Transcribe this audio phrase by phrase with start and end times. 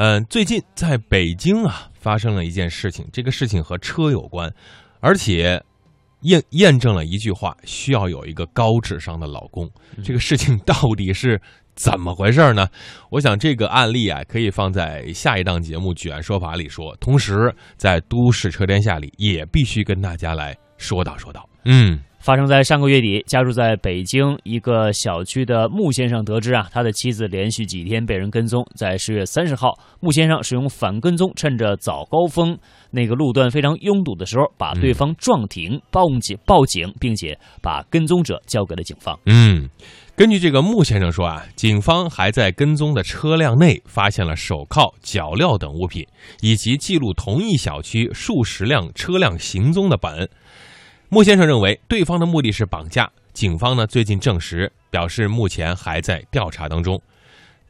[0.00, 4.48] 嗯，最近在北京啊发生了一件事情，这个事情和车有关，
[5.00, 5.60] 而且
[6.20, 9.68] 验验证了一句话：需要有一个高智商的老公。
[10.04, 11.40] 这个事情到底是
[11.74, 12.68] 怎么回事呢？
[13.10, 21.44] 我想这个案例啊，可以放在下一档节目《举案说法》里说，同时在《都市车天下》里也必须跟大家来说道说道。
[21.64, 21.98] 嗯。
[22.28, 32.54] 发生在上个月底，家住在北京一个小区的穆先生得知啊，他的妻子连续几天被人跟踪，在十月三十号，穆先生使用反跟踪，趁着早高峰
[32.90, 39.18] 那个路段非常拥堵的时候，把对方撞停，报警报警，并且把跟踪者交给了警方。
[39.24, 39.66] 嗯，
[40.14, 46.06] 根据这个穆先生说啊，警方还在跟踪的车辆内发现了手铐、脚镣等物品，
[46.42, 50.28] 以及记录同一小区数十辆车辆行踪的本。
[51.10, 57.00] 穆先生认为对方的目的是绑架，警方呢最近证实，表示目前还在调查当中。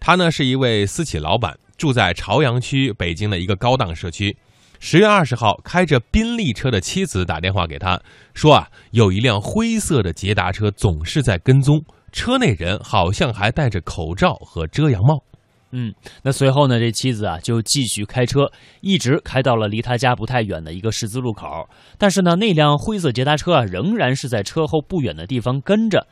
[0.00, 4.36] 他呢是一位私企老板，住在朝阳区北京的一个高档社区。
[4.80, 8.00] 十月二十号，开着宾利车的妻子打电话给他，
[8.34, 15.22] 说啊有一辆灰色的捷达车总是在跟踪，车内人好像还戴着口罩和遮阳帽。
[15.70, 16.78] 嗯，那随后呢？
[16.78, 21.68] 这妻子啊就继续开车，一直开到了离他家不太远的一个十字路口。
[21.98, 26.06] 但是呢，那辆灰色捷达车啊仍然是在车后不远的地方跟着。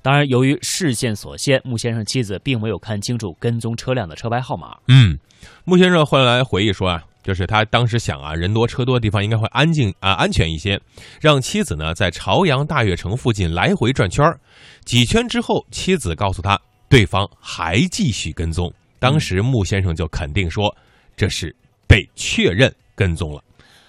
[0.00, 4.76] 当然，由于视线所限，穆先生妻子并没有看清楚跟踪车辆的车牌号码。
[4.88, 5.18] 嗯，
[5.64, 10.80] 穆先生后来回忆说啊，就是他当时想啊，人多车多的地方应该会安静啊，安全一些，
[11.20, 14.24] 让妻子呢在朝阳大悦城附近来回转圈
[14.84, 18.72] 几圈之后，妻子告诉他，对方还继续跟踪。
[19.02, 20.72] 当时穆先生就肯定说，
[21.16, 21.52] 这是
[21.88, 23.42] 被确认跟踪了。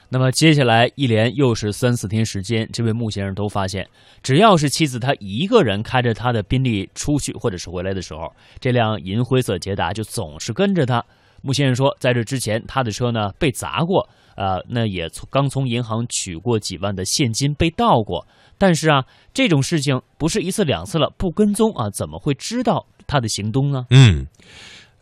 [0.09, 3.88] 那么接下来一连又是三四天时间，这位穆先生都发现，
[4.23, 11.03] 只要是妻子他一个人开着他的宾利出去或者是回来的时候，这辆银灰色捷达就总是跟着他。
[11.44, 18.25] 穆先生说，在这之前他的车呢被砸过，呃，那也从刚从银行取过几万的现金被盗过，
[18.58, 23.86] 但是啊，这种事情不是一次两次了，不跟踪啊，怎么会知道他的行踪呢？
[23.92, 24.26] 嗯。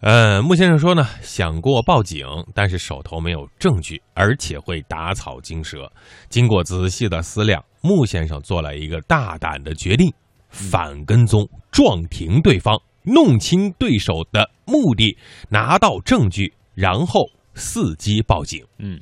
[0.02, 2.26] 呃，穆先生说呢，想过报警，
[2.56, 5.92] 但是手头没有证据，而且会打草惊蛇。
[6.28, 10.12] 经过仔细的思量，穆先生做了一个大胆的决定：
[10.50, 15.16] 反跟踪，撞停对方，弄清对手的目的，
[15.50, 17.22] 拿到证据，然后
[17.54, 18.66] 伺机报警。
[18.80, 19.00] 嗯。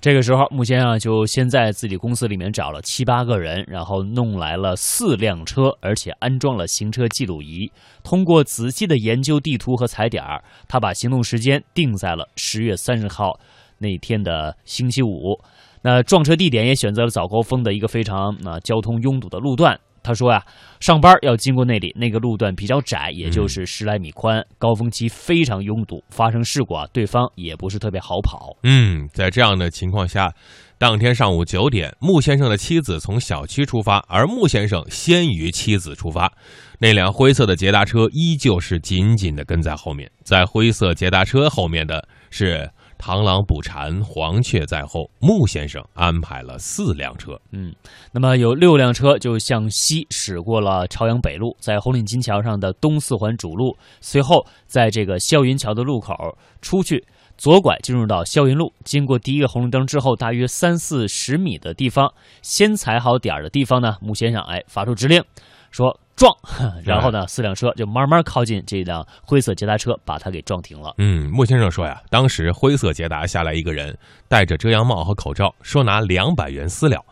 [0.00, 7.70] 这个时候，穆先生就先在自己公司里面找了七八个人，然后弄来了四辆车，而且安装了行车记录仪。
[8.02, 13.38] 通过仔细的研究地图和踩点儿他把行动时间定在了十月三十号
[13.78, 15.38] 那天的星期五。
[15.82, 19.78] 那撞车地点也选择了早高峰的一个非常啊交通拥堵的路段。
[20.02, 20.42] 他说呀，
[20.80, 28.56] 上班要经过那里，那个路段比较窄，也就是十来米宽，高峰期非常拥堵，发生事故啊，对方也不是特别好跑。
[28.62, 30.32] 嗯，在这样的情况下，
[30.78, 36.32] 当天上午九点，穆先生的妻子从小区出发，而穆先生先于妻子出发，
[36.78, 42.68] 那辆灰色的捷达车依旧是紧紧的跟在后面，在灰色捷达车后面的是。
[43.00, 45.10] 螳螂捕蝉，黄雀在后。
[45.20, 47.74] 穆先生安排了四辆车，嗯，
[48.12, 56.14] 那么有六辆车就向西驶过了朝阳北路，在红领巾桥上的东四环主路，随后在这个霄云桥的路口
[56.60, 57.02] 出去，
[57.38, 62.12] 左拐进入到霄云路，经过第一个红绿灯之后，大约三四十米的地方，
[62.42, 65.24] 先踩好点儿的地方呢，穆先生哎发出指令，
[65.70, 65.98] 说。
[66.20, 66.36] 撞，
[66.84, 70.92] 然后呢，四辆车就慢慢靠近这辆灰色捷达车，把它给撞停了。
[70.98, 73.96] 嗯，穆先生说呀，当时灰色捷达下来一个人，
[74.28, 77.02] 戴着遮阳帽和口罩，说拿两百元私了，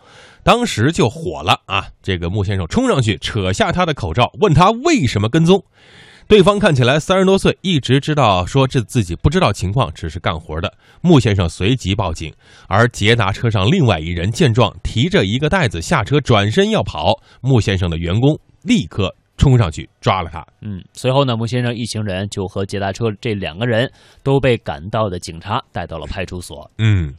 [0.43, 1.87] 当时就火了啊！
[2.03, 5.65] 这个穆先生冲上去扯下他的口罩，问他为什么跟踪。
[6.27, 10.71] 对方看起来三十多岁，一直知道说这自己不知道情况，只是干活的。
[11.01, 12.31] 穆先生随即报警，
[12.69, 17.19] 而捷达车上另外一人见状，提着一个袋子下车，转身要跑。
[17.41, 18.39] 穆先生的员工。
[18.63, 20.45] 立刻冲上去抓了他。
[20.61, 23.91] 嗯，随后呢，穆先生一行人就和捷达车这两个人
[24.23, 26.71] 都被赶到的警察带到了派出所。
[26.79, 27.15] 嗯，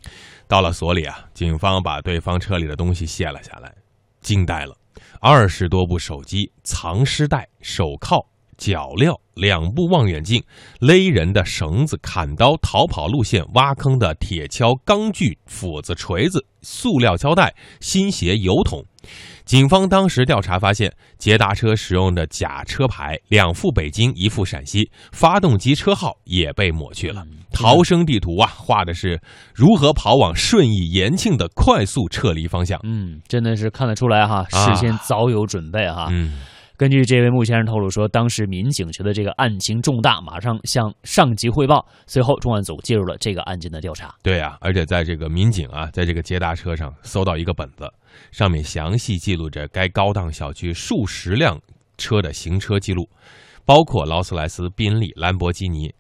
[0.47, 3.73] 到了所里啊，警方把对方车里的东西卸了下来，
[4.21, 4.75] 惊呆了：
[5.21, 8.25] 二十多部手机、藏尸袋、手铐、
[8.57, 10.43] 脚镣、两部望远镜、
[10.81, 18.83] 勒人的绳子、砍刀、逃跑路线、挖坑的铁锹、钢锯、斧子、锤子、塑料胶带、新鞋、油桶。
[19.49, 27.25] 警方当时调查发现，捷达车使用的假车牌两副北京，一副陕西，发动机车号也被抹去了。
[27.51, 29.19] 逃生地图啊，画的是
[29.55, 32.79] 如何跑往顺义延庆的快速撤离方向。
[32.83, 36.09] 嗯，真的是看得出来哈，事先早有准备哈。
[36.11, 36.37] 嗯，
[36.79, 41.85] 根据这位穆先生透露说，当时民警觉得这个案情重大，马上向上级汇报。
[42.07, 44.15] 随后，重案组介入了这个案件的调查。
[44.23, 47.85] 对啊，而且在这个民警啊，在这个捷达车上搜到一个本子，
[48.31, 51.59] 上面详细记录着该高档小区数十辆
[51.97, 53.09] 车的行车记录，
[53.65, 55.93] 包括劳斯莱斯、宾利、兰博基尼。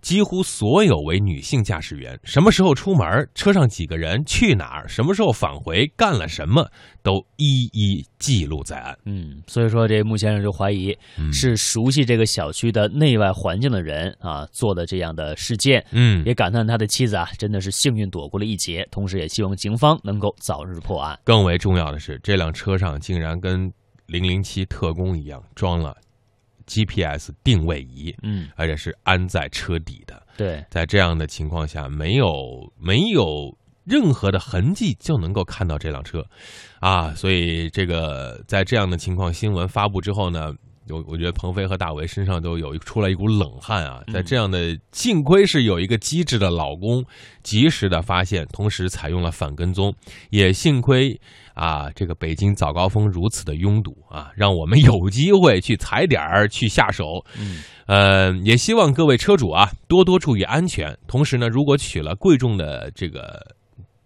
[0.00, 6.68] 几乎所有为女性驾驶员，什么时候出门，车上几个人，去哪儿，什么时候返回，干了什么，
[7.02, 8.96] 都一一记录在案。
[9.04, 10.96] 嗯，所以说这穆先生就怀疑
[11.32, 15.84] 是熟悉这个小区的内外环境的人啊做的这样的事件。
[15.92, 21.18] 嗯，也感叹他的妻子啊真的是幸运躲过了一劫，同时也希望警方能够早日破案。
[21.24, 23.70] 更为重要的是，这辆车上竟然跟
[24.06, 25.96] 零零七特工一样装了。
[26.66, 30.26] GPS 定位仪，嗯，而且是安在车底的。
[30.36, 36.24] 对，在这样的情况下，没有没有任何的痕迹就能够看到这辆车，
[36.80, 40.54] 啊，所以这个在这样的情况新闻发布之后呢。
[40.90, 47.04] 我我觉得鹏飞和大为身上都有出来一股冷汗啊，在这样的幸亏是有一个机智的老公
[47.42, 49.94] 及时的发现，同时采用了反跟踪，
[50.30, 51.18] 也幸亏
[51.54, 57.24] 啊，这个北京早高峰如此的拥堵啊，让我们有机会去踩点儿去下手。
[57.38, 63.40] 嗯，呃，也希望各位车主啊多多注意安全，同时呢，如果取了贵重的这个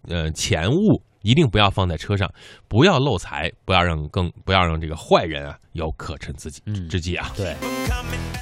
[0.07, 1.01] 呃钱物。
[1.25, 2.31] 一定不要放在车上，
[2.67, 7.31] 不要漏财，不要让更不要让这个坏人啊有可乘之机之机啊！
[7.35, 7.55] 对。